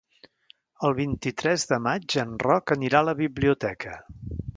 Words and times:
El 0.87 0.95
vint-i-tres 0.99 1.65
de 1.71 1.79
maig 1.87 2.15
en 2.23 2.31
Roc 2.45 2.73
anirà 2.77 3.03
a 3.05 3.07
la 3.11 3.15
biblioteca. 3.21 3.95